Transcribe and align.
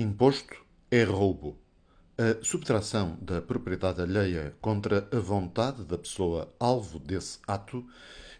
Imposto 0.00 0.54
é 0.92 1.02
roubo. 1.02 1.58
A 2.16 2.44
subtração 2.44 3.18
da 3.20 3.42
propriedade 3.42 4.00
alheia 4.00 4.54
contra 4.60 5.08
a 5.10 5.18
vontade 5.18 5.84
da 5.84 5.98
pessoa 5.98 6.54
alvo 6.60 7.00
desse 7.00 7.40
ato 7.48 7.84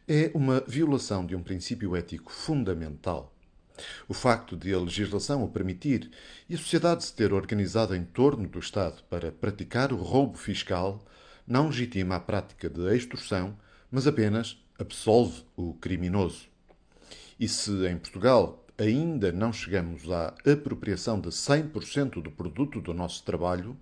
é 0.07 0.31
uma 0.37 0.61
violação 0.69 1.27
de 1.27 1.35
um 1.35 1.43
princípio 1.43 1.97
ético 1.97 2.31
fundamental. 2.31 3.35
O 4.07 4.15
facto 4.15 4.57
de 4.57 4.73
a 4.73 4.79
legislação 4.79 5.43
o 5.43 5.49
permitir 5.49 6.09
e 6.49 6.55
a 6.55 6.59
sociedade 6.59 7.03
se 7.03 7.13
ter 7.13 7.33
organizado 7.33 7.93
em 7.93 8.05
torno 8.05 8.49
do 8.49 8.61
Estado 8.61 9.03
para 9.11 9.33
praticar 9.33 9.93
o 9.93 9.97
roubo 9.97 10.39
fiscal 10.39 11.05
não 11.45 11.67
legitima 11.67 12.15
a 12.15 12.21
prática 12.21 12.71
de 12.71 12.95
extorsão, 12.95 13.59
mas 13.91 14.07
apenas 14.07 14.63
absolve 14.79 15.43
o 15.57 15.75
criminoso. 15.75 16.47
E 17.37 17.49
se 17.49 17.85
em 17.89 17.99
Portugal 17.99 18.65
ainda 18.79 19.33
não 19.33 19.53
chegamos 19.53 20.09
à 20.11 20.29
apropriação 20.47 21.21
de 21.21 21.29
100% 21.31 22.23
do 22.23 22.31
produto 22.31 22.81
do 22.81 22.95
nosso 22.95 23.25
trabalho, 23.25 23.77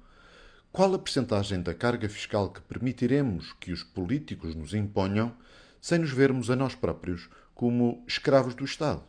qual 0.72 0.94
a 0.94 0.98
percentagem 0.98 1.62
da 1.62 1.74
carga 1.74 2.08
fiscal 2.08 2.50
que 2.50 2.62
permitiremos 2.62 3.52
que 3.60 3.72
os 3.72 3.82
políticos 3.82 4.54
nos 4.54 4.72
imponham 4.72 5.34
sem 5.80 5.98
nos 5.98 6.10
vermos 6.10 6.50
a 6.50 6.56
nós 6.56 6.74
próprios 6.74 7.28
como 7.54 8.02
escravos 8.06 8.54
do 8.54 8.64
Estado? 8.64 9.02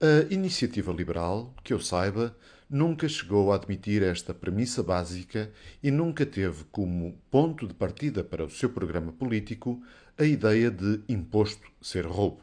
A 0.00 0.32
iniciativa 0.32 0.92
liberal, 0.92 1.54
que 1.62 1.72
eu 1.72 1.80
saiba, 1.80 2.36
nunca 2.70 3.08
chegou 3.08 3.52
a 3.52 3.56
admitir 3.56 4.02
esta 4.02 4.32
premissa 4.32 4.82
básica 4.82 5.50
e 5.82 5.90
nunca 5.90 6.24
teve 6.24 6.64
como 6.70 7.18
ponto 7.30 7.66
de 7.66 7.74
partida 7.74 8.22
para 8.22 8.44
o 8.44 8.50
seu 8.50 8.70
programa 8.70 9.12
político 9.12 9.82
a 10.16 10.24
ideia 10.24 10.70
de 10.70 11.00
imposto 11.08 11.70
ser 11.80 12.06
roubo. 12.06 12.40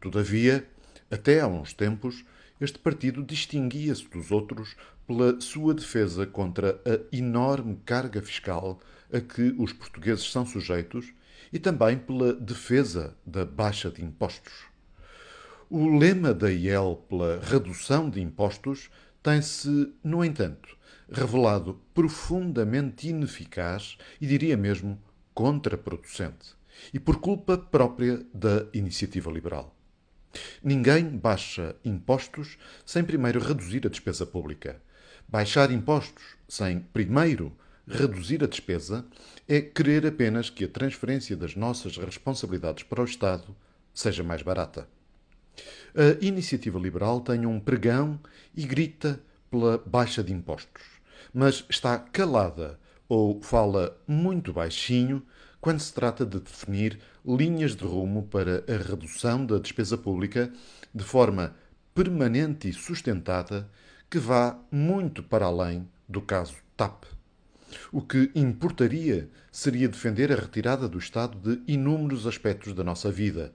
Todavia, 0.00 0.66
até 1.10 1.40
há 1.40 1.46
uns 1.46 1.72
tempos, 1.72 2.24
este 2.60 2.78
partido 2.78 3.22
distinguia-se 3.22 4.08
dos 4.08 4.30
outros 4.30 4.76
pela 5.06 5.40
sua 5.40 5.72
defesa 5.74 6.26
contra 6.26 6.80
a 6.84 7.16
enorme 7.16 7.80
carga 7.84 8.20
fiscal 8.20 8.80
a 9.12 9.20
que 9.20 9.54
os 9.58 9.72
portugueses 9.72 10.30
são 10.30 10.44
sujeitos 10.44 11.12
e 11.52 11.58
também 11.58 11.96
pela 11.96 12.34
defesa 12.34 13.16
da 13.24 13.44
baixa 13.44 13.90
de 13.90 14.04
impostos. 14.04 14.66
O 15.70 15.96
lema 15.98 16.34
da 16.34 16.50
IEL 16.50 17.04
pela 17.08 17.40
redução 17.40 18.10
de 18.10 18.20
impostos 18.20 18.90
tem-se, 19.22 19.92
no 20.02 20.24
entanto, 20.24 20.76
revelado 21.10 21.80
profundamente 21.94 23.08
ineficaz 23.08 23.96
e 24.20 24.26
diria 24.26 24.56
mesmo 24.56 25.00
contraproducente, 25.32 26.54
e 26.92 26.98
por 26.98 27.20
culpa 27.20 27.56
própria 27.56 28.26
da 28.32 28.66
iniciativa 28.74 29.30
liberal. 29.30 29.77
Ninguém 30.62 31.04
baixa 31.04 31.74
impostos 31.84 32.58
sem 32.84 33.04
primeiro 33.04 33.40
reduzir 33.40 33.86
a 33.86 33.90
despesa 33.90 34.26
pública. 34.26 34.80
Baixar 35.28 35.70
impostos 35.70 36.22
sem 36.48 36.80
primeiro 36.80 37.56
reduzir 37.86 38.42
a 38.44 38.46
despesa 38.46 39.04
é 39.48 39.60
querer 39.60 40.06
apenas 40.06 40.50
que 40.50 40.64
a 40.64 40.68
transferência 40.68 41.36
das 41.36 41.56
nossas 41.56 41.96
responsabilidades 41.96 42.84
para 42.84 43.02
o 43.02 43.04
Estado 43.04 43.56
seja 43.94 44.22
mais 44.22 44.42
barata. 44.42 44.86
A 45.94 46.24
iniciativa 46.24 46.78
liberal 46.78 47.20
tem 47.20 47.46
um 47.46 47.58
pregão 47.58 48.20
e 48.54 48.64
grita 48.64 49.20
pela 49.50 49.78
baixa 49.78 50.22
de 50.22 50.32
impostos, 50.32 50.82
mas 51.32 51.64
está 51.68 51.98
calada 51.98 52.78
ou 53.08 53.40
fala 53.42 53.98
muito 54.06 54.52
baixinho 54.52 55.22
quando 55.60 55.80
se 55.80 55.92
trata 55.92 56.24
de 56.24 56.40
definir 56.40 56.98
linhas 57.26 57.74
de 57.74 57.84
rumo 57.84 58.24
para 58.24 58.64
a 58.68 58.76
redução 58.76 59.44
da 59.44 59.58
despesa 59.58 59.98
pública 59.98 60.52
de 60.94 61.04
forma 61.04 61.54
permanente 61.94 62.68
e 62.68 62.72
sustentada 62.72 63.68
que 64.10 64.18
vá 64.18 64.58
muito 64.70 65.22
para 65.22 65.46
além 65.46 65.88
do 66.08 66.22
caso 66.22 66.56
TAP. 66.76 67.04
O 67.92 68.00
que 68.00 68.30
importaria 68.34 69.28
seria 69.52 69.88
defender 69.88 70.32
a 70.32 70.36
retirada 70.36 70.88
do 70.88 70.98
Estado 70.98 71.38
de 71.38 71.72
inúmeros 71.72 72.26
aspectos 72.26 72.72
da 72.72 72.82
nossa 72.82 73.10
vida, 73.10 73.52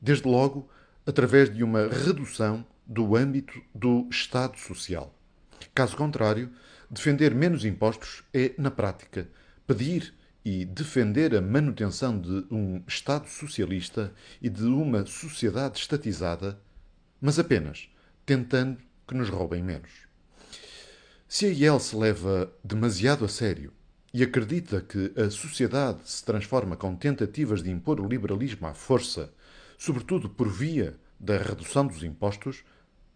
desde 0.00 0.26
logo 0.26 0.68
através 1.06 1.54
de 1.54 1.62
uma 1.62 1.86
redução 1.86 2.64
do 2.86 3.14
âmbito 3.14 3.60
do 3.74 4.08
Estado 4.10 4.58
Social. 4.58 5.14
Caso 5.74 5.96
contrário, 5.96 6.50
defender 6.90 7.34
menos 7.34 7.64
impostos 7.64 8.24
é, 8.34 8.52
na 8.58 8.70
prática, 8.70 9.28
pedir 9.66 10.12
e 10.44 10.64
defender 10.64 11.34
a 11.34 11.40
manutenção 11.40 12.20
de 12.20 12.46
um 12.50 12.82
Estado 12.86 13.28
socialista 13.28 14.12
e 14.40 14.48
de 14.48 14.64
uma 14.64 15.06
sociedade 15.06 15.78
estatizada, 15.78 16.58
mas 17.20 17.38
apenas 17.38 17.88
tentando 18.26 18.78
que 19.06 19.14
nos 19.14 19.28
roubem 19.28 19.62
menos. 19.62 19.90
Se 21.28 21.46
a 21.46 21.48
IEL 21.48 21.80
se 21.80 21.96
leva 21.96 22.52
demasiado 22.62 23.24
a 23.24 23.28
sério 23.28 23.72
e 24.12 24.22
acredita 24.22 24.80
que 24.80 25.12
a 25.16 25.30
sociedade 25.30 26.00
se 26.04 26.24
transforma 26.24 26.76
com 26.76 26.94
tentativas 26.94 27.62
de 27.62 27.70
impor 27.70 28.00
o 28.00 28.08
liberalismo 28.08 28.66
à 28.66 28.74
força, 28.74 29.32
sobretudo 29.78 30.28
por 30.28 30.48
via 30.48 30.94
da 31.18 31.38
redução 31.38 31.86
dos 31.86 32.02
impostos, 32.02 32.64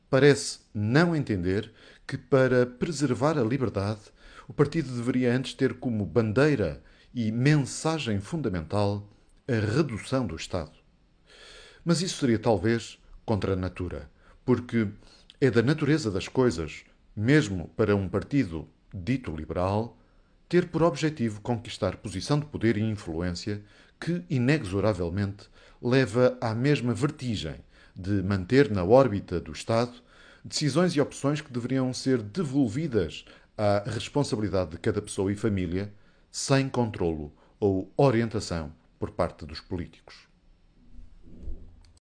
parece 0.08 0.60
não 0.72 1.14
entender 1.14 1.72
que, 2.06 2.16
para 2.16 2.64
preservar 2.64 3.36
a 3.36 3.42
liberdade, 3.42 4.00
o 4.48 4.52
partido 4.52 4.94
deveria 4.94 5.34
antes 5.34 5.54
ter 5.54 5.74
como 5.74 6.06
bandeira 6.06 6.82
e 7.16 7.32
mensagem 7.32 8.20
fundamental 8.20 9.08
a 9.48 9.54
redução 9.54 10.26
do 10.26 10.36
Estado. 10.36 10.72
Mas 11.82 12.02
isso 12.02 12.18
seria 12.18 12.38
talvez 12.38 12.98
contra 13.24 13.54
a 13.54 13.56
natura, 13.56 14.10
porque 14.44 14.86
é 15.40 15.50
da 15.50 15.62
natureza 15.62 16.10
das 16.10 16.28
coisas, 16.28 16.84
mesmo 17.16 17.68
para 17.68 17.96
um 17.96 18.06
partido 18.06 18.68
dito 18.92 19.34
liberal, 19.34 19.96
ter 20.46 20.68
por 20.68 20.82
objetivo 20.82 21.40
conquistar 21.40 21.96
posição 21.96 22.38
de 22.38 22.44
poder 22.44 22.76
e 22.76 22.82
influência 22.82 23.64
que, 23.98 24.22
inexoravelmente, 24.28 25.48
leva 25.80 26.36
à 26.38 26.54
mesma 26.54 26.92
vertigem 26.92 27.56
de 27.96 28.22
manter 28.22 28.70
na 28.70 28.84
órbita 28.84 29.40
do 29.40 29.52
Estado 29.52 29.94
decisões 30.44 30.94
e 30.94 31.00
opções 31.00 31.40
que 31.40 31.50
deveriam 31.50 31.94
ser 31.94 32.20
devolvidas 32.20 33.24
à 33.56 33.82
responsabilidade 33.86 34.72
de 34.72 34.78
cada 34.78 35.00
pessoa 35.00 35.32
e 35.32 35.34
família 35.34 35.90
sem 36.38 36.68
controlo 36.68 37.32
ou 37.58 37.90
orientação 37.96 38.70
por 38.98 39.12
parte 39.12 39.46
dos 39.46 39.58
políticos. 39.58 40.28